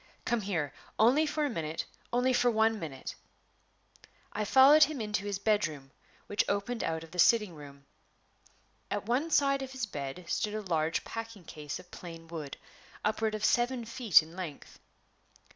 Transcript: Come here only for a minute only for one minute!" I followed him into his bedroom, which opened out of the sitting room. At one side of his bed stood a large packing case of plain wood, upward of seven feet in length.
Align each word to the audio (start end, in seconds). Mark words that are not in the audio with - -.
Come 0.25 0.41
here 0.41 0.73
only 0.97 1.27
for 1.27 1.45
a 1.45 1.49
minute 1.51 1.85
only 2.11 2.33
for 2.33 2.49
one 2.49 2.79
minute!" 2.79 3.13
I 4.33 4.45
followed 4.45 4.85
him 4.85 4.99
into 4.99 5.27
his 5.27 5.37
bedroom, 5.37 5.91
which 6.25 6.43
opened 6.49 6.83
out 6.83 7.03
of 7.03 7.11
the 7.11 7.19
sitting 7.19 7.53
room. 7.53 7.85
At 8.89 9.05
one 9.05 9.29
side 9.29 9.61
of 9.61 9.73
his 9.73 9.85
bed 9.85 10.25
stood 10.27 10.55
a 10.55 10.61
large 10.61 11.03
packing 11.03 11.43
case 11.45 11.77
of 11.77 11.91
plain 11.91 12.27
wood, 12.27 12.57
upward 13.05 13.35
of 13.35 13.45
seven 13.45 13.85
feet 13.85 14.23
in 14.23 14.35
length. 14.35 14.79